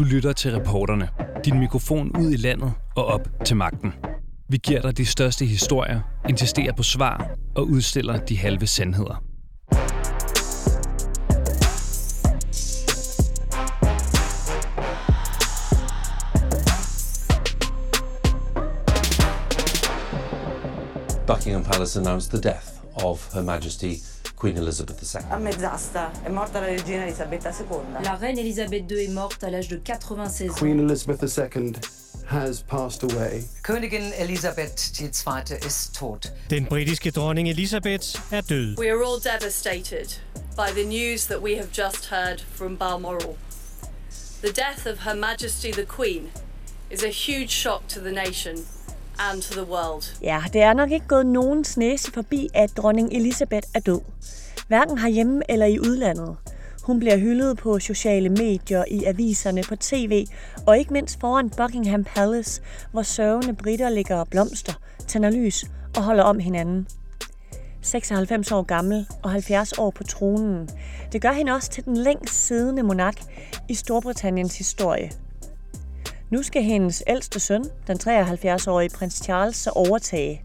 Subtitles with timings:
[0.00, 1.08] Du lytter til reporterne.
[1.44, 3.92] Din mikrofon ud i landet og op til magten.
[4.48, 9.22] Vi giver dig de største historier, insisterer på svar og udstiller de halve sandheder.
[21.26, 22.66] Buckingham Palace announced the death
[23.04, 23.94] of Her Majesty
[24.40, 25.20] Queen Elizabeth II.
[25.28, 28.02] A mezz'asta è morta la regina Elisabetta II.
[28.02, 30.58] La reine Elisabeth II est morte à l'âge de 96 ans.
[30.58, 31.74] Queen Elizabeth II
[32.26, 33.44] has passed away.
[33.62, 35.10] Königin Elisabeth II
[35.66, 36.32] ist tot.
[36.48, 38.78] Den britiske dronning Elisabeth er død.
[38.78, 40.18] We are all devastated
[40.56, 43.36] by the news that we have just heard from Balmoral.
[44.40, 46.30] The death of Her Majesty the Queen
[46.90, 48.64] is a huge shock to the nation
[49.28, 50.04] and to the world.
[50.22, 54.00] Ja, det er nok ikke gået nogen næse forbi, at dronning Elisabeth er død.
[54.68, 56.36] Hverken herhjemme eller i udlandet.
[56.82, 60.26] Hun bliver hyldet på sociale medier, i aviserne, på tv
[60.66, 64.72] og ikke mindst foran Buckingham Palace, hvor sørgende britter ligger blomster,
[65.08, 65.64] tænder lys
[65.96, 66.86] og holder om hinanden.
[67.82, 70.68] 96 år gammel og 70 år på tronen.
[71.12, 73.22] Det gør hende også til den længst siddende monark
[73.68, 75.10] i Storbritanniens historie.
[76.30, 80.42] Nu skal hendes ældste søn, den 73-årige prins Charles, så overtage.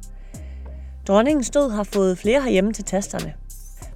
[1.07, 3.33] Dronningens død har fået flere herhjemme til tasterne.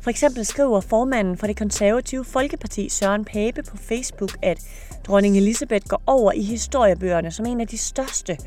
[0.01, 4.61] For eksempel skriver formanden for det konservative Folkeparti Søren Pape på Facebook, at
[5.07, 8.37] dronning Elisabeth går over i historiebøgerne som en af de største,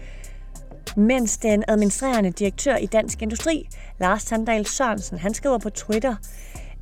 [0.97, 3.69] mens den administrerende direktør i Dansk Industri,
[4.01, 6.15] Lars Sandal Sørensen, han skriver på Twitter,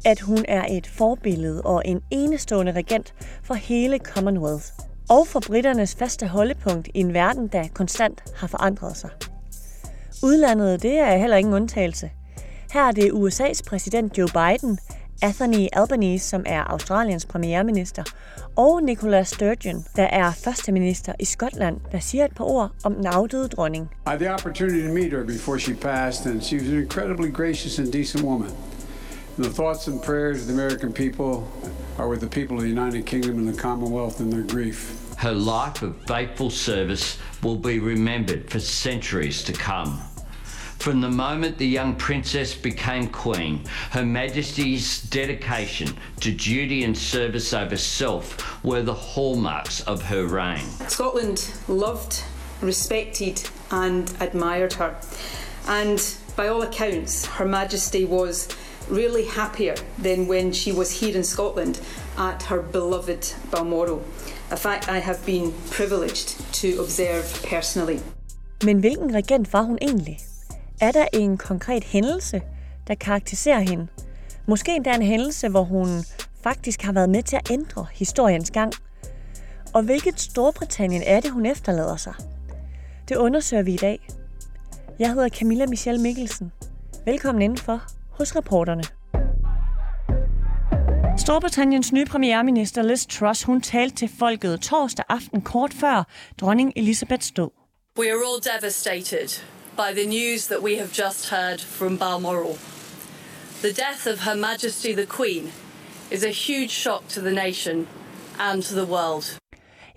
[0.05, 4.90] at hun er et forbillede og en enestående regent for hele Commonwealth.
[5.11, 9.11] Og for britternes faste holdepunkt i en verden, der konstant har forandret sig.
[10.23, 12.11] Udlandet, det er heller ingen undtagelse.
[12.73, 14.79] Her er det USA's præsident Joe Biden,
[15.23, 18.03] Anthony Albanese, som er Australiens premierminister,
[18.57, 23.07] og Nicola Sturgeon, der er førsteminister i Skotland, der siger et par ord om den
[23.07, 23.91] afdøde dronning.
[24.07, 27.33] I had the opportunity to meet her before she passed, and she was an incredibly
[27.33, 28.51] gracious and decent woman.
[29.37, 31.45] And the thoughts and prayers of the American people
[31.99, 35.01] are with the people of the United Kingdom and the Commonwealth in their grief.
[35.21, 40.01] Her life of faithful service will be remembered for centuries to come.
[40.79, 47.53] From the moment the young princess became queen, Her Majesty's dedication to duty and service
[47.53, 50.65] over self were the hallmarks of her reign.
[50.89, 52.25] Scotland loved,
[52.63, 54.97] respected, and admired her.
[55.69, 56.03] And
[56.35, 58.49] by all accounts, Her Majesty was
[58.89, 61.79] really happier than when she was here in Scotland
[62.17, 64.03] at her beloved Balmoral.
[64.51, 67.99] A fact I have been privileged to observe personally.
[68.65, 70.19] Men hvilken regent var hun egentlig?
[70.81, 72.43] Er der en konkret hændelse,
[72.87, 73.87] der karakteriserer hende?
[74.47, 75.89] Måske endda en hændelse, hvor hun
[76.43, 78.73] faktisk har været med til at ændre historiens gang.
[79.75, 82.15] Og hvilket Storbritannien er det, hun efterlader sig?
[83.09, 84.09] Det undersøger vi i dag.
[84.99, 86.53] Jeg hedder Camilla Michelle Mikkelsen.
[87.05, 88.83] Velkommen indenfor hos reporterne.
[91.21, 96.05] Storbritanniens nye premierminister Liz Truss, hun talte til folket torsdag aften kort før
[96.41, 97.51] dronning Elizabeths død.
[97.99, 99.29] We are all devastated
[99.77, 102.57] by the news that we have just heard from Balmoral.
[103.63, 105.53] The death of Her Majesty the Queen
[106.11, 107.87] is a huge shock to the nation
[108.39, 109.25] and to the world.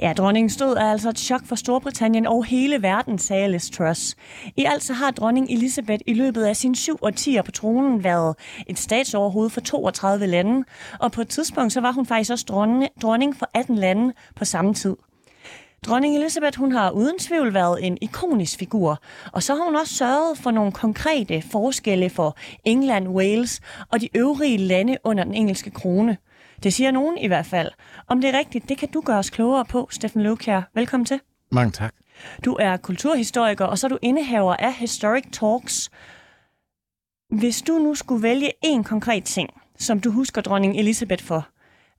[0.03, 4.15] Ja, dronningens død er altså et chok for Storbritannien og hele verden, sagde Liz Truss.
[4.57, 8.35] I alt så har dronning Elizabeth i løbet af sin syv årtier på tronen været
[8.67, 10.63] et statsoverhoved for 32 lande,
[10.99, 14.45] og på et tidspunkt så var hun faktisk også dronning, dronning for 18 lande på
[14.45, 14.95] samme tid.
[15.85, 19.01] Dronning Elizabeth hun har uden tvivl været en ikonisk figur,
[19.33, 23.61] og så har hun også sørget for nogle konkrete forskelle for England, Wales
[23.91, 26.17] og de øvrige lande under den engelske krone.
[26.63, 27.71] Det siger nogen i hvert fald.
[28.07, 30.61] Om det er rigtigt, det kan du gøre os klogere på, Steffen Løvkjær.
[30.75, 31.19] Velkommen til.
[31.51, 31.93] Mange tak.
[32.45, 35.89] Du er kulturhistoriker, og så er du indehaver af Historic Talks.
[37.29, 41.47] Hvis du nu skulle vælge en konkret ting, som du husker dronning Elisabeth for,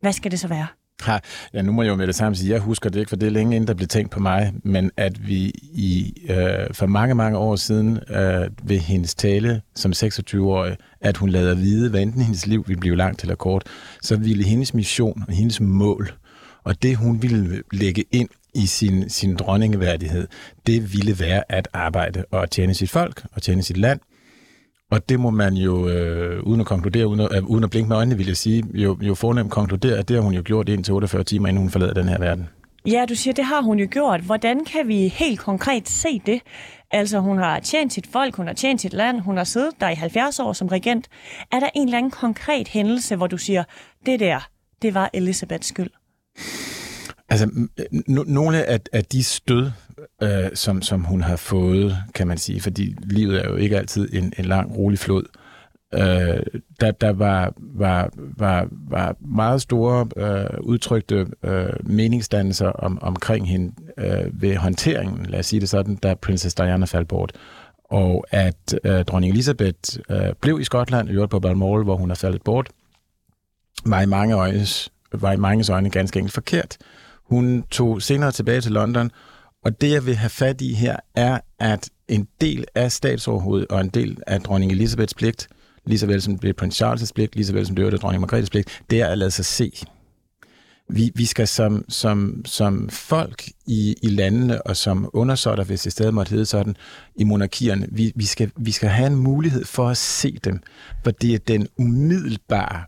[0.00, 0.66] hvad skal det så være?
[1.02, 1.18] Ha,
[1.54, 3.26] ja, nu må jeg jo med det samme sige, jeg husker det ikke, for det
[3.26, 7.14] er længe inden der blev tænkt på mig, men at vi i øh, for mange,
[7.14, 12.22] mange år siden øh, ved hendes tale som 26-årig, at hun lader vide, hvad enten
[12.22, 13.62] hendes liv ville blive langt eller kort,
[14.02, 16.12] så ville hendes mission og hendes mål,
[16.64, 20.28] og det hun ville lægge ind i sin, sin dronningeværdighed,
[20.66, 24.00] det ville være at arbejde og tjene sit folk og tjene sit land,
[24.94, 27.88] og det må man jo, øh, uden at konkludere, uden at, øh, uden at blinke
[27.88, 30.68] med øjnene, vil jeg sige, jo, jo fornemt konkludere, at det har hun jo gjort
[30.68, 32.48] indtil 48 timer, inden hun forlader den her verden.
[32.86, 34.20] Ja, du siger, det har hun jo gjort.
[34.20, 36.40] Hvordan kan vi helt konkret se det?
[36.90, 39.88] Altså, hun har tjent sit folk, hun har tjent sit land, hun har siddet der
[39.88, 41.08] i 70 år som regent.
[41.52, 43.64] Er der en eller anden konkret hændelse, hvor du siger,
[44.06, 44.48] det der,
[44.82, 45.90] det var Elisabeths skyld?
[47.28, 47.46] Altså,
[48.08, 49.70] no- nogle af, af de stød,
[50.22, 54.08] øh, som, som hun har fået, kan man sige, fordi livet er jo ikke altid
[54.12, 55.24] en, en lang, rolig flod,
[55.94, 63.48] øh, der, der var, var, var, var meget store øh, udtrykte øh, meningsdannelser om, omkring
[63.48, 67.32] hende øh, ved håndteringen, lad os sige det sådan, da prinsesse Diana faldt bort.
[67.84, 72.14] Og at øh, dronning Elizabeth øh, blev i Skotland, i på Balmoral, hvor hun er
[72.14, 72.68] faldet bort,
[73.86, 76.76] var i mange øjnes, var i mange øjne ganske enkelt forkert.
[77.24, 79.10] Hun tog senere tilbage til London,
[79.64, 83.80] og det, jeg vil have fat i her, er, at en del af statsoverhovedet og
[83.80, 85.48] en del af dronning Elisabeths pligt,
[85.86, 87.96] lige så vel som det er prins Charles' pligt, lige så vel som det er
[87.96, 89.72] dronning Margrethes pligt, det er at lade sig se.
[90.88, 95.92] Vi, vi skal som, som, som folk i, i landene og som undersåtter, hvis det
[95.92, 96.76] stadig måtte hedde sådan,
[97.16, 100.60] i monarkierne, vi, vi, skal, vi skal have en mulighed for at se dem,
[101.04, 102.84] for det er den umiddelbare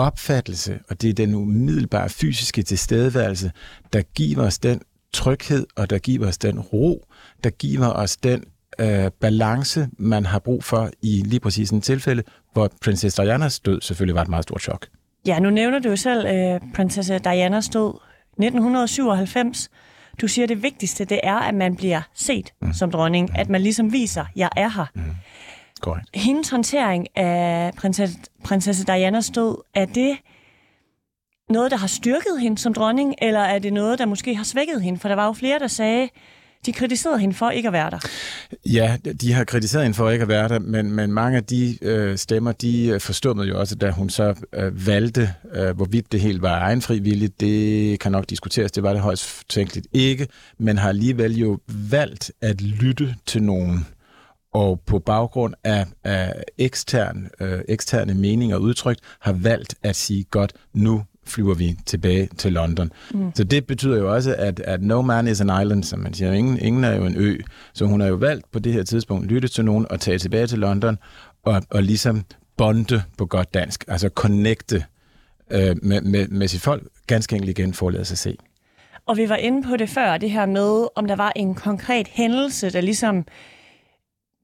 [0.00, 3.52] opfattelse, og det er den umiddelbare fysiske tilstedeværelse,
[3.92, 4.80] der giver os den
[5.12, 7.06] tryghed, og der giver os den ro,
[7.44, 8.44] der giver os den
[8.80, 13.80] øh, balance, man har brug for i lige præcis en tilfælde, hvor prinsesse Dianas død
[13.80, 14.86] selvfølgelig var et meget stort chok.
[15.26, 17.94] Ja, nu nævner du jo selv øh, prinsesse Dianas død
[18.38, 19.70] 1997.
[20.20, 22.72] Du siger, at det vigtigste det er, at man bliver set mm.
[22.72, 23.28] som dronning.
[23.28, 23.34] Mm.
[23.38, 24.86] At man ligesom viser, at jeg er her.
[24.94, 25.02] Mm.
[25.80, 26.06] Correct.
[26.14, 30.16] Hendes håndtering af prinsesse, prinsesse Dianas død, er det
[31.48, 34.82] noget, der har styrket hende som dronning, eller er det noget, der måske har svækket
[34.82, 35.00] hende?
[35.00, 36.08] For der var jo flere, der sagde,
[36.66, 37.98] de kritiserede hende for ikke at være der.
[38.66, 41.78] Ja, de har kritiseret hende for ikke at være der, men, men mange af de
[41.82, 46.20] øh, stemmer, de øh, forstod jo også, da hun så øh, valgte, øh, hvorvidt det
[46.20, 47.40] helt var egenfrivilligt.
[47.40, 50.28] Det kan nok diskuteres, det var det højst tænkeligt ikke,
[50.58, 51.58] men har alligevel jo
[51.90, 53.86] valgt at lytte til nogen
[54.52, 60.24] og på baggrund af, af ekstern, øh, eksterne meninger og udtryk, har valgt at sige,
[60.24, 62.92] godt, nu flyver vi tilbage til London.
[63.14, 63.32] Mm.
[63.34, 66.32] Så det betyder jo også, at, at no man is an island, som man siger.
[66.32, 67.38] Ingen, ingen er jo en ø.
[67.72, 70.46] Så hun har jo valgt på det her tidspunkt lytte til nogen og tage tilbage
[70.46, 70.98] til London
[71.42, 72.24] og, og ligesom
[72.56, 74.84] bonde på godt dansk, altså connecte
[75.50, 78.36] øh, med, med, med sit folk, ganske enkelt igen for at lade sig se.
[79.06, 82.08] Og vi var inde på det før, det her med, om der var en konkret
[82.08, 83.24] hændelse, der ligesom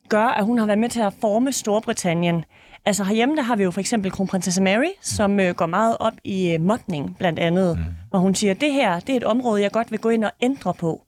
[0.08, 2.44] gør, at hun har været med til at forme Storbritannien.
[2.84, 6.12] Altså herhjemme, der har vi jo for eksempel kronprinsesse Mary, som øh, går meget op
[6.24, 7.78] i øh, modning blandt andet.
[7.78, 7.84] Mm.
[8.10, 10.30] Og hun siger, det her det er et område, jeg godt vil gå ind og
[10.42, 11.05] ændre på.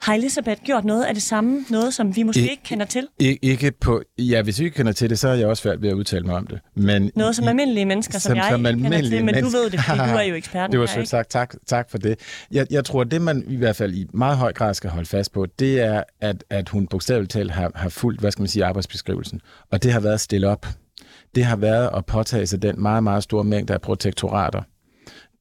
[0.00, 1.64] Har Elisabeth gjort noget af det samme?
[1.70, 3.08] Noget, som vi måske I, ikke kender til?
[3.18, 4.02] I, ikke på...
[4.18, 6.24] Ja, hvis vi ikke kender til det, så er jeg også svært ved at udtale
[6.24, 6.60] mig om det.
[6.74, 9.70] Men noget, som almindelige mennesker, som, som jeg som ikke kender til, men du ved
[9.70, 11.30] det, fordi du er jo eksperten Det var sødt sagt.
[11.30, 12.18] Tak, tak for det.
[12.50, 15.32] Jeg, jeg tror, det man i hvert fald i meget høj grad skal holde fast
[15.32, 18.64] på, det er, at, at hun bogstaveligt talt har, har fulgt, hvad skal man sige,
[18.64, 19.40] arbejdsbeskrivelsen.
[19.72, 20.66] Og det har været at stille op
[21.34, 24.62] det har været at påtage sig den meget, meget store mængde af protektorater.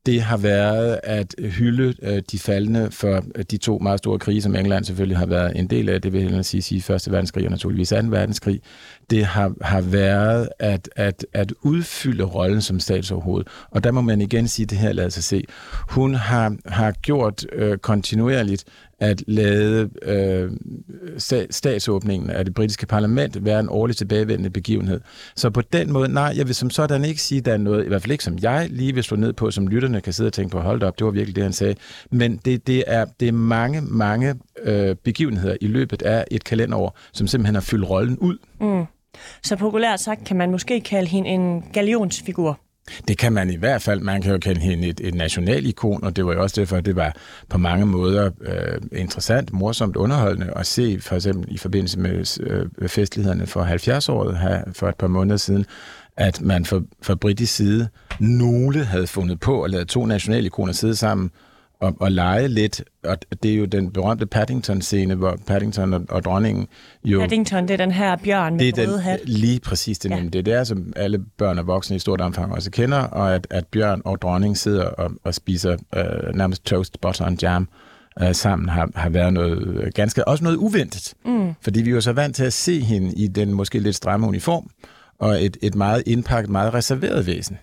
[0.08, 4.42] Det har været at hylde øh, de faldende for øh, de to meget store krige,
[4.42, 6.02] som England selvfølgelig har været en del af.
[6.02, 8.62] Det vil jeg sige, sige Første Verdenskrig og naturligvis Anden Verdenskrig.
[9.10, 13.44] Det har, har været at, at, at udfylde rollen som statsoverhoved.
[13.72, 15.44] Og der må man igen sige, at det her lader sig se.
[15.90, 18.66] Hun har, har gjort øh, kontinuerligt
[19.00, 20.52] at lade øh,
[21.50, 25.02] statsåbningen af det britiske parlament være en årlig tilbagevendende begivenhed.
[25.36, 27.86] Så på den måde, nej, jeg vil som sådan ikke sige, at der er noget,
[27.86, 30.28] i hvert fald ikke som jeg lige vil slå ned på, som lytterne kan sidde
[30.28, 31.76] og tænke på, hold op, det var virkelig det, han sagde.
[32.12, 36.98] Men det, det, er, det er mange, mange øh, begivenheder i løbet af et kalenderår,
[37.14, 38.38] som simpelthen har fyldt rollen ud.
[38.62, 38.97] Mm.
[39.44, 42.60] Så populært sagt kan man måske kalde hende en galionsfigur.
[43.08, 44.02] Det kan man i hvert fald.
[44.02, 46.86] Man kan jo kalde hende et, et nationalikon, og det var jo også derfor, at
[46.86, 47.16] det var
[47.50, 52.90] på mange måder øh, interessant, morsomt, underholdende at se, for eksempel i forbindelse med øh,
[52.90, 55.66] festlighederne for 70-året her for et par måneder siden,
[56.18, 57.88] at man fra, fra britisk side,
[58.20, 61.32] nogle havde fundet på at lade to nationalikoner sidde sammen
[61.80, 62.84] og, og lege lidt.
[63.04, 66.68] Og det er jo den berømte Paddington-scene, hvor Paddington og, og dronningen
[67.06, 67.20] jo...
[67.20, 69.20] Paddington, det er den her bjørn med det er hat.
[69.24, 70.16] Lige præcis det, ja.
[70.16, 73.48] det er der, som alle børn og voksne i stort omfang også kender, og at,
[73.50, 77.70] at bjørn og dronning sidder og, og spiser øh, nærmest toast, butter and jam
[78.22, 80.28] øh, sammen, har, har været noget ganske...
[80.28, 81.14] Også noget uventet.
[81.26, 81.54] Mm.
[81.62, 84.28] Fordi vi er jo så vant til at se hende i den måske lidt stramme
[84.28, 84.70] uniform,
[85.20, 87.58] og et, et meget indpakket, meget reserveret væsen.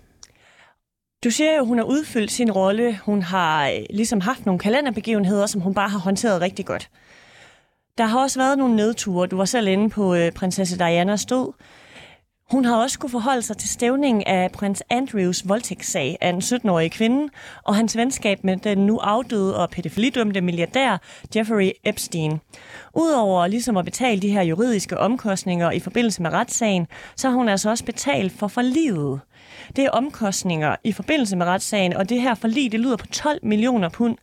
[1.24, 3.00] Du siger jo, at hun har udfyldt sin rolle.
[3.04, 6.90] Hun har øh, ligesom haft nogle kalenderbegivenheder, som hun bare har håndteret rigtig godt.
[7.98, 9.26] Der har også været nogle nedture.
[9.26, 11.52] Du var selv inde på øh, prinsesse Dianas død.
[12.50, 16.90] Hun har også kunne forholde sig til stævningen af prins Andrews voldtægtssag af en 17-årig
[16.90, 17.32] kvinde
[17.64, 20.96] og hans venskab med den nu afdøde og pædofilidømte milliardær
[21.36, 22.40] Jeffrey Epstein.
[22.94, 27.48] Udover ligesom at betale de her juridiske omkostninger i forbindelse med retssagen, så har hun
[27.48, 29.20] altså også betalt for forlivet.
[29.76, 33.38] Det er omkostninger i forbindelse med retssagen, og det her forlig, det lyder på 12
[33.42, 34.16] millioner pund,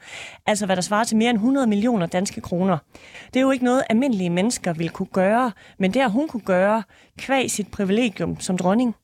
[0.46, 2.78] altså hvad der svarer til mere end 100 millioner danske kroner.
[3.34, 6.42] Det er jo ikke noget, almindelige mennesker vil kunne gøre, men det har hun kunne
[6.46, 6.84] gøre
[7.18, 8.96] kvæg sit privilegium som dronning.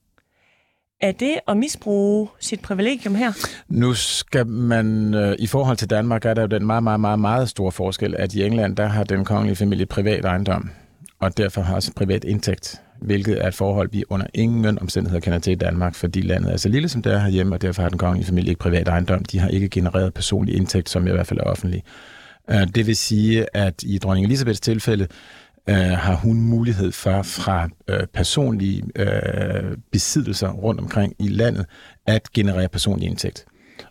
[1.01, 3.31] Er det at misbruge sit privilegium her?
[3.67, 7.19] Nu skal man, øh, i forhold til Danmark, er der jo den meget, meget, meget,
[7.19, 10.69] meget store forskel, at i England, der har den kongelige familie privat ejendom,
[11.19, 15.39] og derfor har også privat indtægt hvilket er et forhold, vi under ingen omstændigheder kender
[15.39, 17.89] til i Danmark, fordi landet er så lille, som det er herhjemme, og derfor har
[17.89, 19.25] den kongelige familie ikke privat ejendom.
[19.25, 21.83] De har ikke genereret personlig indtægt, som i hvert fald er offentlig.
[22.49, 25.07] Øh, det vil sige, at i dronning Elisabeths tilfælde,
[25.69, 31.65] øh, har hun mulighed for fra øh, personlige øh, besiddelser rundt omkring i landet
[32.05, 33.45] at generere personlig indtægt.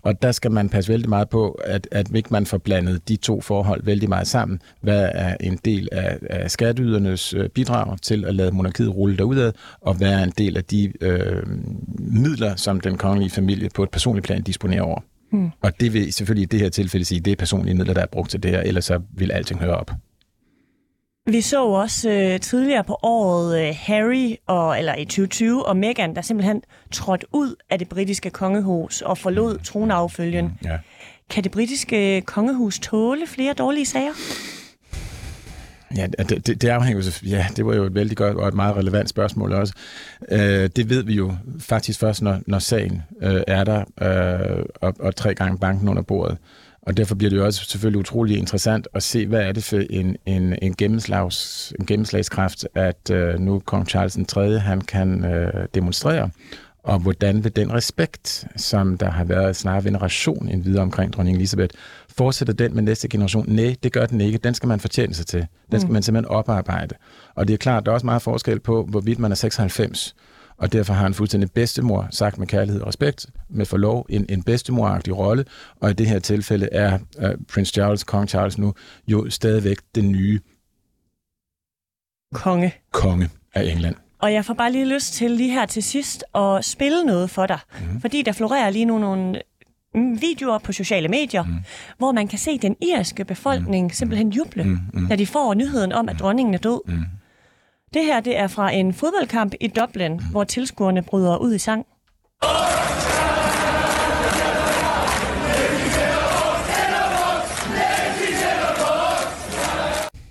[0.07, 3.17] Og der skal man passe vældig meget på, at, at ikke man får blandet de
[3.17, 4.61] to forhold vældig meget sammen.
[4.81, 9.53] Hvad er en del af, af skatteydernes øh, bidrag til at lade monarkiet rulle derudad,
[9.81, 11.43] og hvad er en del af de øh,
[11.99, 15.01] midler, som den kongelige familie på et personligt plan disponerer over.
[15.33, 15.51] Hmm.
[15.63, 18.03] Og det vil selvfølgelig i det her tilfælde sige, at det er personlige midler, der
[18.03, 19.91] er brugt til det her, ellers så vil alting høre op.
[21.29, 26.15] Vi så også øh, tidligere på året øh, Harry, og, eller i 2020, og Meghan,
[26.15, 30.59] der simpelthen trådte ud af det britiske kongehus og forlod tronaffølgen.
[30.65, 30.79] Ja.
[31.31, 34.13] Kan det britiske kongehus tåle flere dårlige sager?
[35.97, 38.55] Ja, det, det, det afhænger jo, ja, det var jo et vældig godt og et
[38.55, 39.75] meget relevant spørgsmål også.
[40.31, 44.95] Øh, det ved vi jo faktisk først, når, når sagen øh, er der, øh, og,
[44.99, 46.39] og tre gange banken under bordet.
[46.87, 49.83] Og derfor bliver det jo også selvfølgelig utrolig interessant at se, hvad er det for
[49.91, 54.59] en, en, en, gennemslags, en gennemslagskraft, at øh, nu kong Charles 3.
[54.59, 56.31] han kan øh, demonstrere,
[56.83, 61.37] og hvordan vil den respekt, som der har været snarere veneration en videre omkring dronning
[61.37, 61.75] Elisabeth,
[62.17, 63.45] fortsætter den med næste generation?
[63.49, 64.39] Nej, det gør den ikke.
[64.39, 65.47] Den skal man fortjene sig til.
[65.71, 65.93] Den skal mm.
[65.93, 66.95] man simpelthen oparbejde.
[67.35, 70.15] Og det er klart, der er også meget forskel på, hvorvidt man er 96
[70.59, 74.43] og derfor har han fuldstændig bedstemor, sagt med kærlighed og respekt, med forlov, en, en
[74.43, 75.45] bedstemoragtig rolle,
[75.81, 78.75] og i det her tilfælde er uh, Prince Charles, Kong Charles nu,
[79.09, 80.41] jo stadigvæk den nye
[82.35, 82.75] konge.
[82.93, 83.95] konge af England.
[84.19, 87.47] Og jeg får bare lige lyst til lige her til sidst at spille noget for
[87.47, 88.01] dig, mm.
[88.01, 89.41] fordi der florerer lige nu nogle
[89.95, 91.55] mm, videoer på sociale medier, mm.
[91.99, 93.91] hvor man kan se den irske befolkning mm.
[93.91, 94.79] simpelthen juble, mm.
[94.93, 95.09] Mm.
[95.09, 96.81] da de får nyheden om, at dronningen er død.
[96.87, 97.05] Mm.
[97.95, 101.87] Det her det er fra en fodboldkamp i Dublin, hvor tilskuerne bryder ud i sang.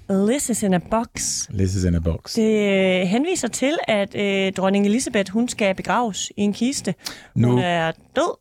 [0.10, 1.48] This is in a box.
[1.48, 2.36] This is in a box.
[2.36, 6.96] Det øh, henviser til, at øh, dronning Elisabeth hun skal begraves i en kiste.
[7.36, 7.48] Nu...
[7.50, 8.38] Hun er død.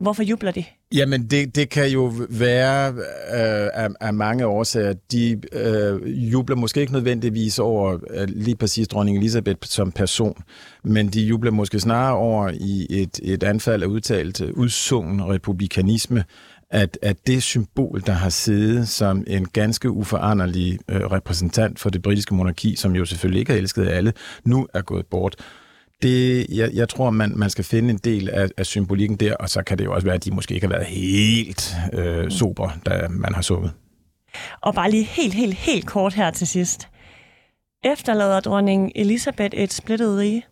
[0.00, 0.64] Hvorfor jubler de?
[0.94, 4.94] Jamen, det, det kan jo være øh, af, af mange årsager.
[5.12, 10.42] De øh, jubler måske ikke nødvendigvis over øh, lige præcis dronning Elisabeth som person,
[10.84, 16.24] men de jubler måske snarere over i et, et anfald af udtalt udsungen republikanisme,
[16.70, 22.02] at, at det symbol, der har siddet som en ganske uforanderlig øh, repræsentant for det
[22.02, 24.12] britiske monarki, som jo selvfølgelig ikke er elsket af alle,
[24.44, 25.36] nu er gået bort
[26.02, 29.48] det, jeg, jeg tror, man, man skal finde en del af, af symbolikken der, og
[29.48, 32.70] så kan det jo også være, at de måske ikke har været helt øh, sober,
[32.86, 33.72] da man har sunget.
[34.60, 36.88] Og bare lige helt, helt, helt kort her til sidst.
[37.84, 40.46] Efterlader dronning Elisabeth et splittet rige?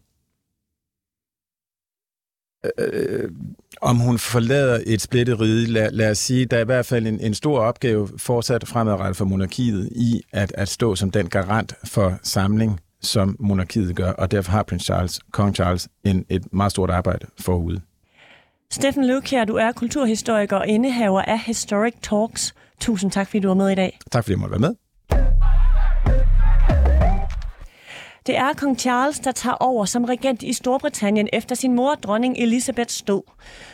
[2.78, 3.30] Øh,
[3.80, 7.06] om hun forlader et splittet rige, lad, lad os sige, der er i hvert fald
[7.06, 11.74] en, en stor opgave fortsat fremadrettet for monarkiet i at, at stå som den garant
[11.84, 16.72] for samling som monarkiet gør, og derfor har prins Charles, kong Charles, en, et meget
[16.72, 17.80] stort arbejde forude.
[18.70, 22.54] Steffen Løvkjær, du er kulturhistoriker og indehaver af Historic Talks.
[22.80, 23.98] Tusind tak, fordi du var med i dag.
[24.10, 24.74] Tak, fordi jeg måtte være med.
[28.26, 32.38] Det er kong Charles, der tager over som regent i Storbritannien efter sin mor, dronning
[32.38, 33.22] Elizabeths død.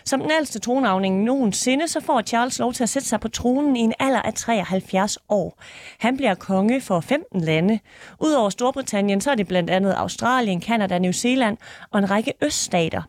[0.04, 3.76] Som den ældste tronavning nogensinde, så får Charles lov til at sætte sig på tronen
[3.76, 5.62] i en alder af 73 år.
[5.98, 7.78] Han bliver konge for 15 lande.
[8.20, 11.56] Udover Storbritannien, så er det blandt andet Australien, Kanada, New Zealand
[11.90, 13.02] og en række øststater.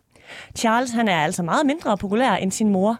[0.56, 2.98] Charles han er altså meget mindre populær end sin mor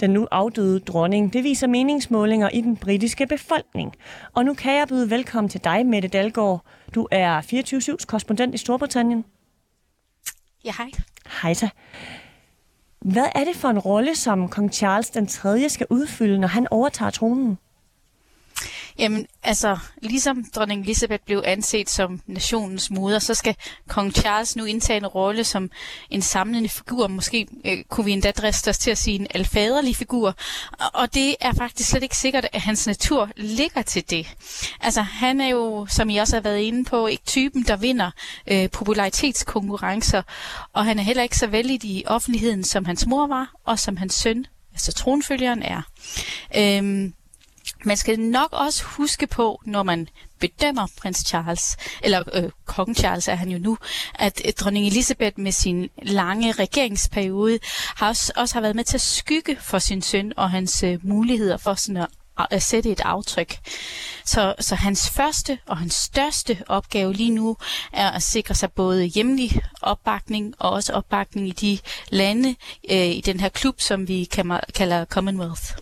[0.00, 1.32] den nu afdøde dronning.
[1.32, 3.94] Det viser meningsmålinger i den britiske befolkning.
[4.34, 6.64] Og nu kan jeg byde velkommen til dig, Mette Dalgaard.
[6.94, 9.24] Du er 24-7's korrespondent i Storbritannien.
[10.64, 10.90] Ja, hej.
[11.42, 11.68] Hej så.
[13.00, 15.68] Hvad er det for en rolle, som kong Charles den 3.
[15.68, 17.58] skal udfylde, når han overtager tronen?
[19.00, 23.56] Jamen, altså, ligesom dronning Elisabeth blev anset som nationens moder, så skal
[23.88, 25.70] kong Charles nu indtage en rolle som
[26.10, 27.06] en samlende figur.
[27.06, 30.34] Måske øh, kunne vi endda driste os til at sige en alfaderlig figur.
[30.94, 34.34] Og det er faktisk slet ikke sikkert, at hans natur ligger til det.
[34.80, 38.10] Altså, han er jo, som I også har været inde på, ikke typen, der vinder
[38.46, 40.22] øh, popularitetskonkurrencer.
[40.72, 43.96] Og han er heller ikke så vældig i offentligheden, som hans mor var, og som
[43.96, 45.82] hans søn, altså tronfølgeren, er.
[46.56, 47.14] Øhm,
[47.84, 50.08] man skal nok også huske på, når man
[50.40, 53.78] bedømmer prins Charles, eller øh, kong Charles er han jo nu,
[54.14, 57.58] at øh, dronning Elisabeth med sin lange regeringsperiode
[57.96, 60.98] har også, også har været med til at skygge for sin søn og hans øh,
[61.02, 62.08] muligheder for sådan at
[62.50, 63.58] at sætte et aftryk.
[64.24, 67.56] Så, så hans første og hans største opgave lige nu
[67.92, 71.78] er at sikre sig både hjemlig opbakning og også opbakning i de
[72.10, 72.54] lande
[72.90, 74.24] øh, i den her klub, som vi
[74.74, 75.72] kalder Commonwealth.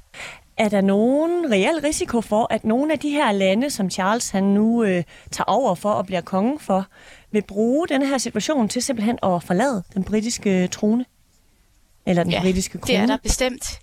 [0.58, 4.44] Er der nogen reel risiko for, at nogle af de her lande, som Charles han
[4.44, 6.86] nu øh, tager over for og bliver konge for,
[7.30, 11.04] vil bruge denne her situation til simpelthen at forlade den britiske trone?
[12.06, 12.86] Eller den ja, britiske krone?
[12.86, 13.80] det er der bestemt.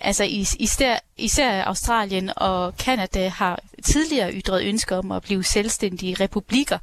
[0.00, 0.24] Altså
[0.58, 6.78] især, især Australien og Kanada har tidligere ytret ønsker om at blive selvstændige republikker.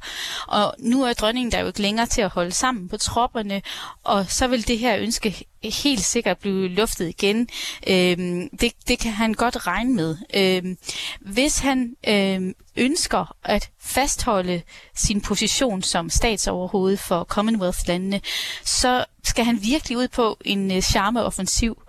[0.48, 3.62] Og nu er dronningen der jo ikke længere til at holde sammen på tropperne,
[4.04, 7.48] og så vil det her ønske helt sikkert blive luftet igen.
[7.86, 10.16] Øhm, det, det kan han godt regne med.
[10.34, 10.78] Øhm,
[11.20, 14.62] hvis han øhm, ønsker at fastholde
[14.94, 18.20] sin position som statsoverhoved for Commonwealth-landene,
[18.64, 21.82] så skal han virkelig ud på en øh, charmeoffensiv.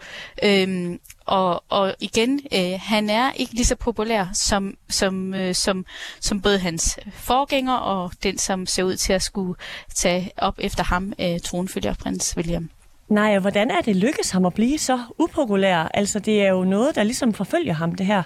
[0.43, 5.85] Øhm, og, og igen, øh, han er ikke lige så populær som, som, øh, som,
[6.19, 9.55] som både hans forgænger og den, som ser ud til at skulle
[9.95, 12.69] tage op efter ham, øh, tronfølger prins William.
[13.13, 15.77] Nej, og hvordan er det lykkes ham at blive så upopulær?
[15.77, 18.23] Altså, det er jo noget, der ligesom forfølger ham, det her.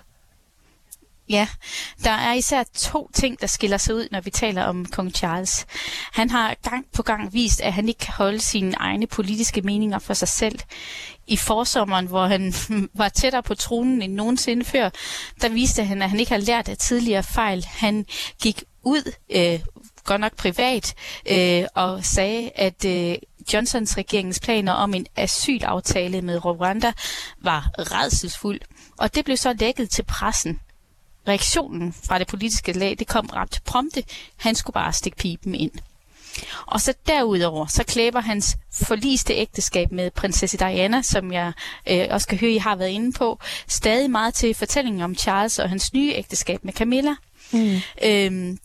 [1.29, 1.47] Ja,
[2.03, 5.65] der er især to ting, der skiller sig ud, når vi taler om kong Charles.
[6.13, 9.99] Han har gang på gang vist, at han ikke kan holde sine egne politiske meninger
[9.99, 10.59] for sig selv.
[11.27, 12.53] I forsommeren, hvor han
[13.01, 14.89] var tættere på tronen end nogensinde før,
[15.41, 17.65] der viste han, at han ikke har lært af tidligere fejl.
[17.69, 18.05] Han
[18.41, 19.59] gik ud, øh,
[20.03, 20.93] godt nok privat,
[21.31, 23.15] øh, og sagde, at øh,
[23.53, 26.93] Johnsons regeringens planer om en asylaftale med Rwanda
[27.41, 28.59] var redselsfuld.
[28.97, 30.59] Og det blev så lækket til pressen
[31.27, 34.03] reaktionen fra det politiske lag, det kom ret prompte.
[34.37, 35.71] Han skulle bare stikke pipen ind.
[36.65, 41.53] Og så derudover, så klæber hans forliste ægteskab med prinsesse Diana, som jeg
[41.89, 45.59] øh, også kan høre, I har været inde på, stadig meget til fortællingen om Charles
[45.59, 47.15] og hans nye ægteskab med Camilla.
[47.51, 47.77] Mm.
[48.03, 48.59] Øhm,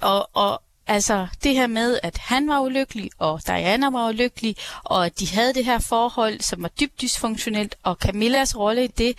[0.00, 5.06] og, og altså det her med, at han var ulykkelig, og Diana var ulykkelig, og
[5.06, 9.18] at de havde det her forhold, som var dybt dysfunktionelt, og Camillas rolle i det,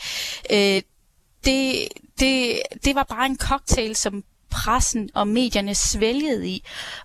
[0.52, 0.82] øh,
[1.46, 1.88] det,
[2.20, 6.64] det, det var bare en cocktail, som pressen og medierne svælgede i.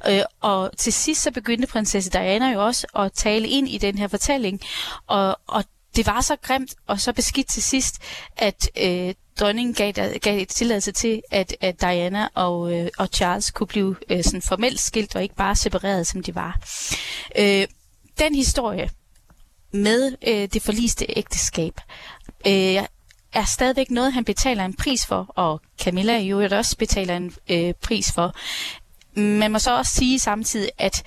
[0.09, 3.99] Øh, og til sidst så begyndte prinsesse Diana jo også at tale ind i den
[3.99, 4.61] her fortælling.
[5.07, 5.65] Og, og
[5.97, 7.95] det var så grimt og så beskidt til sidst,
[8.37, 13.51] at øh, dronningen gav, gav et tilladelse til, at, at Diana og, øh, og Charles
[13.51, 16.61] kunne blive øh, sådan formelt skilt og ikke bare separeret, som de var.
[17.39, 17.67] Øh,
[18.19, 18.91] den historie
[19.73, 21.81] med øh, det forliste ægteskab
[22.47, 22.83] øh,
[23.33, 27.75] er stadigvæk noget, han betaler en pris for, og Camilla jo også betaler en øh,
[27.83, 28.35] pris for.
[29.21, 31.03] Man må så også sige samtidig, at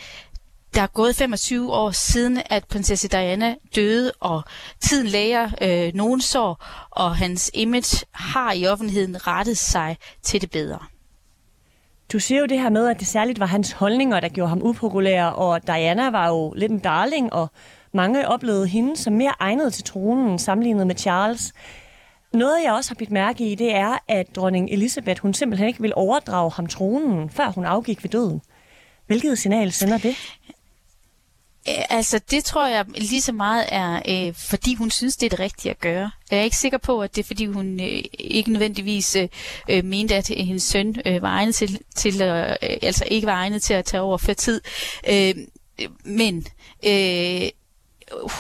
[0.76, 4.42] der er gået 25 år siden, at prinsesse Diana døde, og
[4.82, 10.52] tiden læger øh, nogen sår, og hans image har i offentligheden rettet sig til det
[10.52, 10.80] bedre.
[12.14, 14.62] Du siger jo det her med, at det særligt var hans holdninger, der gjorde ham
[14.62, 17.52] upopulær, og Diana var jo lidt en darling, og
[17.94, 21.54] mange oplevede hende som mere egnet til tronen sammenlignet med Charles.
[22.34, 25.82] Noget, jeg også har bidt mærke i, det er, at dronning Elisabeth, hun simpelthen ikke
[25.82, 28.42] vil overdrage ham tronen, før hun afgik ved døden.
[29.08, 30.16] Hvilket signal sender det?
[31.68, 35.30] Øh, altså, det tror jeg lige så meget er, øh, fordi hun synes, det er
[35.30, 36.12] det rigtige at gøre.
[36.32, 39.28] Jeg er ikke sikker på, at det er, fordi hun øh, ikke nødvendigvis øh,
[39.70, 43.62] øh mente, at hendes søn øh, var egnet til, til øh, altså ikke var egnet
[43.62, 44.62] til at tage over for tid.
[45.10, 45.36] Øh,
[46.04, 46.48] men
[46.86, 47.50] øh,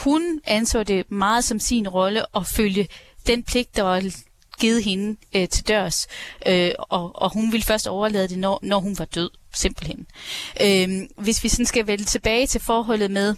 [0.03, 2.87] hun anså det meget som sin rolle at følge
[3.27, 4.03] den pligt, der var
[4.59, 6.07] givet hende øh, til dørs,
[6.45, 10.05] øh, og, og hun ville først overlade det, når, når hun var død, simpelthen.
[10.61, 13.35] Øh, hvis vi sådan skal vælge tilbage til forholdet med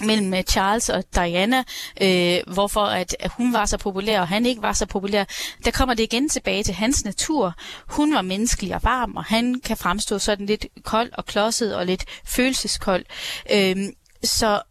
[0.00, 1.64] mellem øh, Charles og Diana,
[2.00, 5.24] øh, hvorfor at, at hun var så populær, og han ikke var så populær,
[5.64, 7.54] der kommer det igen tilbage til hans natur.
[7.86, 11.86] Hun var menneskelig og varm, og han kan fremstå sådan lidt kold og klodset og
[11.86, 13.04] lidt følelseskold.
[13.52, 13.76] Øh,
[14.24, 14.62] så,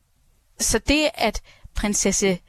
[0.59, 1.41] så det, at
[1.75, 2.39] prinsesse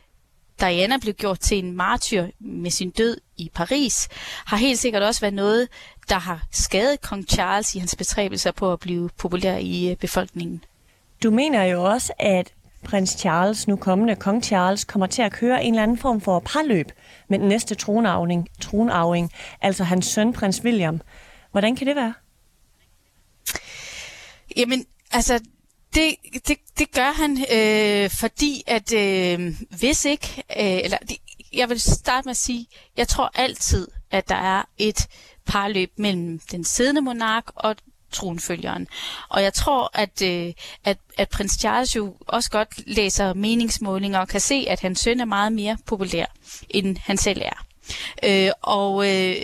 [0.61, 4.09] Diana blev gjort til en martyr med sin død i Paris,
[4.47, 5.69] har helt sikkert også været noget,
[6.09, 10.65] der har skadet kong Charles i hans bestræbelser på at blive populær i øh, befolkningen.
[11.23, 12.53] Du mener jo også, at
[12.85, 16.39] prins Charles, nu kommende kong Charles, kommer til at køre en eller anden form for
[16.41, 16.93] parløb
[17.29, 21.01] med den næste tronarving, tronarving altså hans søn, prins William.
[21.51, 22.15] Hvordan kan det være?
[24.57, 25.41] Jamen, altså,
[25.95, 26.15] det,
[26.49, 31.17] det, det gør han, øh, fordi at øh, hvis ikke, øh, eller det,
[31.53, 32.67] jeg vil starte med at sige,
[32.97, 35.09] jeg tror altid, at der er et
[35.47, 37.77] parløb mellem den siddende monark og
[38.13, 38.87] tronfølgeren.
[39.29, 40.53] Og jeg tror, at, øh,
[40.85, 45.21] at, at prins Charles jo også godt læser meningsmålinger og kan se, at hans søn
[45.21, 46.27] er meget mere populær,
[46.71, 47.67] end han selv er.
[48.25, 49.37] Øh, og øh,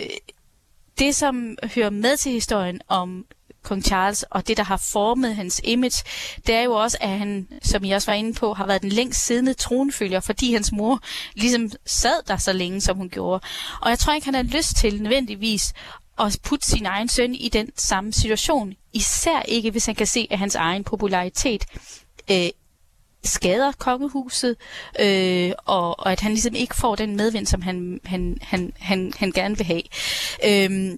[0.99, 3.25] det, som hører med til historien om
[3.63, 6.03] kong Charles, og det, der har formet hans image,
[6.47, 8.89] det er jo også, at han, som I også var inde på, har været den
[8.89, 10.99] længst siddende tronfølger, fordi hans mor
[11.35, 13.43] ligesom sad der så længe, som hun gjorde.
[13.81, 15.73] Og jeg tror ikke, han har lyst til nødvendigvis
[16.19, 18.73] at putte sin egen søn i den samme situation.
[18.93, 21.65] Især ikke, hvis han kan se, at hans egen popularitet
[22.31, 22.49] øh,
[23.23, 24.55] skader kongehuset,
[24.99, 29.13] øh, og, og at han ligesom ikke får den medvind, som han, han, han, han,
[29.17, 29.83] han gerne vil have.
[30.45, 30.97] Øh,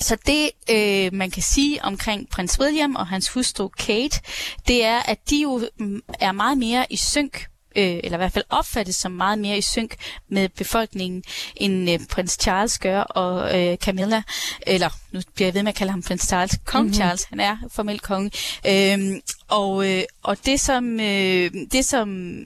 [0.00, 4.20] så det, øh, man kan sige omkring prins William og hans hustru Kate,
[4.68, 8.32] det er, at de jo mm, er meget mere i synk øh, eller i hvert
[8.32, 9.96] fald opfattes som meget mere i synk
[10.28, 11.22] med befolkningen,
[11.56, 14.22] end øh, prins Charles gør, og øh, Camilla,
[14.66, 16.94] eller nu bliver jeg ved med at kalde ham prins Charles, kong mm-hmm.
[16.94, 18.30] Charles, han er formelt konge.
[18.66, 22.36] Øh, og, øh, og det som, øh, det som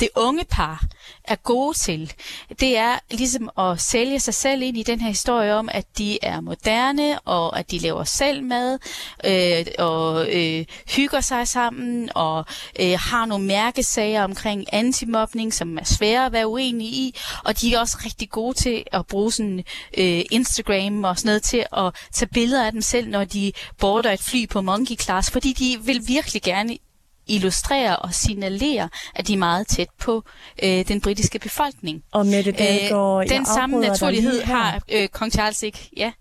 [0.00, 0.84] det unge par
[1.24, 2.12] er gode til,
[2.60, 6.18] det er ligesom at sælge sig selv ind i den her historie om, at de
[6.24, 8.78] er moderne, og at de laver selv mad,
[9.24, 10.64] øh, og øh,
[10.96, 12.44] hygger sig sammen, og
[12.80, 17.74] øh, har nogle mærkesager omkring antimobning, som er svære at være uenige i, og de
[17.74, 19.64] er også rigtig gode til at bruge sådan
[19.98, 24.12] øh, Instagram og sådan noget til at tage billeder af dem selv, når de border
[24.12, 26.78] et fly på Monkey Class, fordi de vil virkelig gerne
[27.26, 30.22] illustrere og signalere, at de er meget tæt på
[30.62, 32.02] øh, den britiske befolkning.
[32.12, 35.90] Og Mette Dahlgaard, øh, Den samme naturlighed har øh, kong Charles ikke.
[35.96, 36.12] Ja.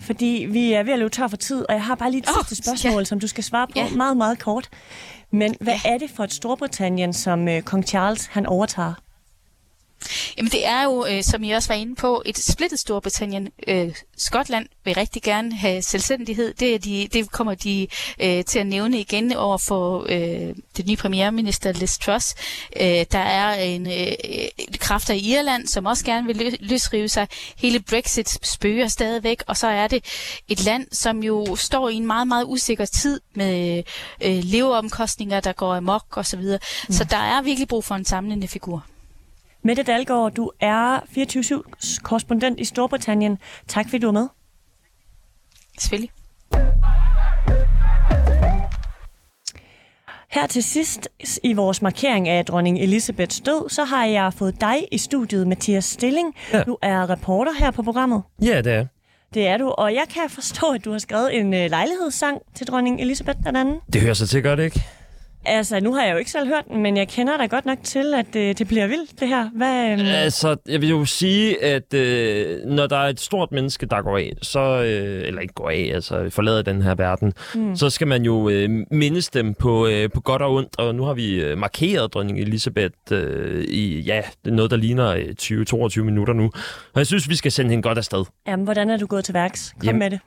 [0.00, 2.28] Fordi vi er ved at løbe tør for tid, og jeg har bare lige et
[2.28, 3.04] oh, sidste spørgsmål, ja.
[3.04, 3.88] som du skal svare på ja.
[3.88, 4.68] meget, meget kort.
[5.32, 5.94] Men hvad ja.
[5.94, 8.94] er det for et Storbritannien, som øh, kong Charles han overtager?
[10.36, 13.48] Jamen det er jo, øh, som I også var inde på, et splittet Storbritannien.
[13.68, 16.54] Øh, Skotland vil rigtig gerne have selvstændighed.
[16.54, 17.86] Det, er de, det kommer de
[18.20, 22.34] øh, til at nævne igen over for øh, det nye premierminister Liz Truss.
[22.80, 24.12] Øh, der er en øh,
[24.78, 27.28] kræfter i Irland, som også gerne vil lø- løsrive sig.
[27.56, 30.04] Hele Brexit spøger stadigvæk, og så er det
[30.48, 33.82] et land, som jo står i en meget, meget usikker tid med
[34.20, 36.24] øh, leveomkostninger, der går amok osv.
[36.24, 36.58] Så, videre.
[36.88, 36.94] Mm.
[36.94, 38.84] så der er virkelig brug for en samlende figur.
[39.62, 43.38] Mette Dalgaard, du er 24-7 korrespondent i Storbritannien.
[43.68, 44.28] Tak fordi du er med.
[45.78, 46.10] Selvfølgelig.
[50.30, 51.08] Her til sidst
[51.42, 55.84] i vores markering af dronning Elisabeths død, så har jeg fået dig i studiet, Mathias
[55.84, 56.34] Stilling.
[56.52, 56.62] Ja.
[56.62, 58.22] Du er reporter her på programmet.
[58.42, 58.86] Ja, det er
[59.34, 62.66] det er du, og jeg kan forstå, at du har skrevet en øh, lejlighedssang til
[62.66, 63.80] dronning Elisabeth den anden.
[63.92, 64.82] Det hører sig til godt, ikke?
[65.46, 67.78] Altså, nu har jeg jo ikke selv hørt den, men jeg kender da godt nok
[67.82, 69.48] til, at det, øh, det bliver vildt, det her.
[69.54, 70.00] Hvad, øhm...
[70.06, 74.18] Altså, jeg vil jo sige, at øh, når der er et stort menneske, der går
[74.18, 77.76] af, så, øh, eller ikke går af, altså forlader den her verden, mm.
[77.76, 81.04] så skal man jo øh, mindes dem på, øh, på godt og ondt, og nu
[81.04, 85.14] har vi øh, markeret dronning Elisabeth øh, i, ja, noget, der ligner
[86.00, 86.44] 20-22 minutter nu,
[86.92, 88.24] og jeg synes, vi skal sende hende godt afsted.
[88.48, 89.74] Jamen, hvordan er du gået til værks?
[89.78, 90.20] Kom Jamen, med det.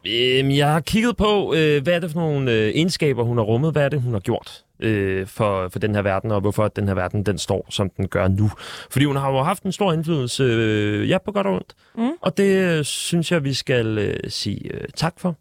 [0.47, 3.43] Øh, jeg har kigget på, øh, hvad er det for nogle øh, egenskaber, hun har
[3.43, 6.67] rummet, hvad er det, hun har gjort øh, for, for den her verden, og hvorfor
[6.67, 8.51] den her verden den står, som den gør nu.
[8.91, 11.73] Fordi hun har jo haft en stor indflydelse, øh, ja, på godt og ondt.
[11.97, 12.11] Mm.
[12.21, 15.35] Og det øh, synes jeg, vi skal øh, sige øh, tak for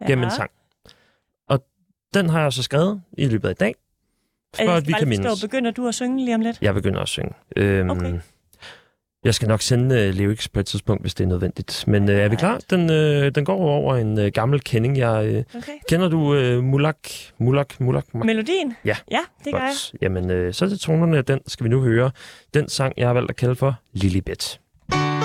[0.00, 0.06] ja.
[0.06, 0.50] gennem en sang.
[1.48, 1.64] Og
[2.14, 3.74] den har jeg så skrevet i løbet af i dag,
[4.56, 5.42] for at vi kan mindes.
[5.42, 6.58] Begynder du at synge lige om lidt?
[6.62, 7.32] Jeg begynder at synge.
[7.56, 8.18] Øhm, okay.
[9.24, 11.84] Jeg skal nok sende uh, lyrics på et tidspunkt, hvis det er nødvendigt.
[11.86, 12.60] Men uh, er vi klar?
[12.70, 14.98] Den, uh, den går over en uh, gammel kending.
[14.98, 15.72] Jeg, uh, okay.
[15.88, 16.96] Kender du uh, Mulak,
[17.38, 18.14] Mulak, Mulak?
[18.14, 18.76] Melodien?
[18.84, 18.96] Ja.
[19.10, 20.02] Ja, det gør jeg.
[20.02, 22.10] Jamen, uh, så er det tonerne af den, skal vi nu høre.
[22.54, 24.58] Den sang, jeg har valgt at kalde for Lilibet.
[24.92, 25.21] sad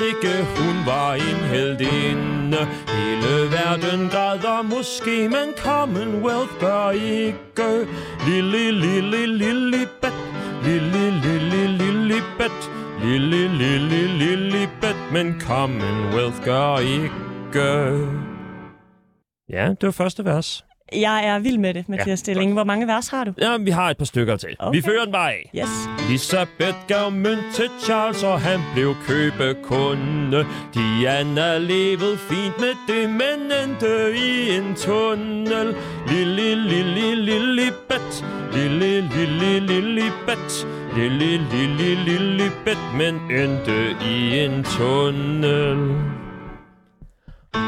[0.00, 2.58] længst sikke, hun var en heldinde.
[2.88, 7.86] Hele verden græder måske, men Commonwealth gør ikke.
[8.28, 10.12] Lille, lille, lille bet,
[10.64, 12.70] lille, lille, lille bet.
[13.02, 17.12] Lille, lille, lille bet, men Commonwealth gør ikke.
[19.48, 20.64] Ja, det var første vers.
[20.92, 22.52] Jeg er vild med det, Mathias ja, Stilling.
[22.52, 23.32] Hvor mange vers har du?
[23.40, 24.56] Ja, vi har et par stykker til.
[24.58, 24.76] Okay.
[24.76, 25.50] Vi fører den bare af.
[25.54, 25.68] Yes.
[26.08, 30.46] Elisabeth gav mønt til Charles, og han blev købekunde.
[30.74, 35.74] Diana levede fint med det, men endte i en tunnel.
[36.08, 38.24] Lille, lille, lille bet.
[38.52, 40.66] Lille, lille, lille bet.
[40.96, 45.96] Lille, lille, lille bet, men endte i en tunnel.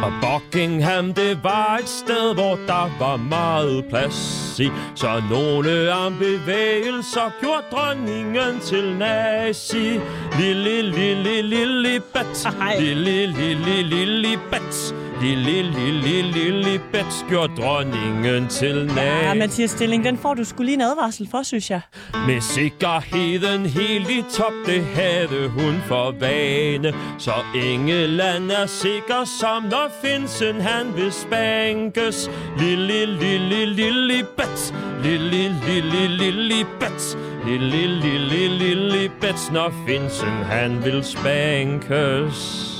[0.02, 4.70] Og Buckingham, det var et sted, hvor der var meget plads i.
[4.94, 10.00] Så nogle armbevægelser gjorde dronningen til nazi.
[10.38, 12.54] Lille, lille, lille bat.
[12.80, 14.94] Lille, lille, lille bat.
[15.22, 19.26] Lille, lille, lille bet gjorde dronningen til nazi.
[19.26, 21.80] Ja, Mathias Stilling, den får du skulle lige en advarsel for, synes jeg.
[22.26, 26.92] Med sikkerheden helt i top, det havde hun for vane.
[27.18, 32.30] Så England er sikker som når Finsen han vil spankes.
[32.58, 34.74] Lille, lille, lille bet.
[35.02, 37.18] Lille, lille, lille bet.
[37.46, 42.77] Lille, lille, lille bet, når Finsen han vil spankes.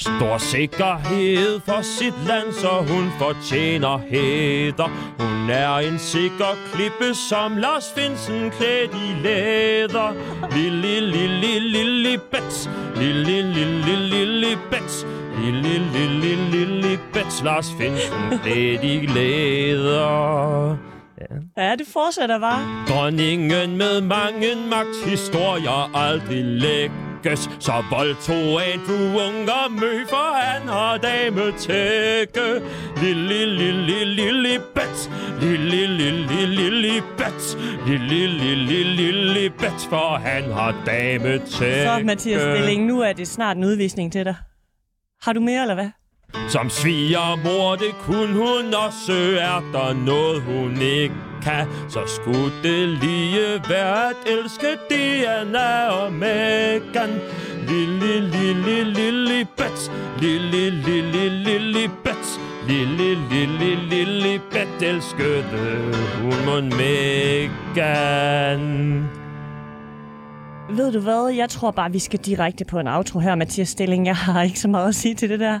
[0.00, 4.88] Stor sikkerhed for sit land, så hun fortjener hæder.
[5.18, 10.14] Hun er en sikker klippe, som Lars Finsen klædt i læder.
[10.56, 12.70] Lille, lille, lille bet.
[12.96, 15.06] Lille, lille, lille bet.
[15.42, 17.42] Lille, lille, lille bet.
[17.44, 20.76] Lars Finsen klædt i læder.
[21.56, 21.62] Ja.
[21.62, 22.60] ja, det fortsætter bare.
[22.88, 26.44] Dronningen med mange magthistorier aldrig
[27.24, 32.66] lægges Så voldtog Andrew Unger mø, for han har dame tække
[33.02, 37.56] Lille, lille, lille bet Lille, lille, lille bet
[37.86, 43.28] Lille, lille, lille bet For han har dame tække Så, Mathias Stilling, nu er det
[43.28, 44.34] snart en udvisning til dig.
[45.22, 45.90] Har du mere, eller hvad?
[46.50, 52.88] Som svigermor, det kunne hun også Er der noget, hun ikke kan Så skulle det
[52.88, 57.10] lige være at elske Diana og Megan
[57.68, 65.44] Lille, lille, lille bet Lille, lille, lille bet Lille, lille, lille bet Elskede
[66.22, 68.64] hun mon Megan
[70.76, 71.32] Ved du hvad?
[71.36, 74.06] Jeg tror bare, vi skal direkte på en outro her, Mathias Stilling.
[74.06, 75.60] Jeg har ikke så meget at sige til det der.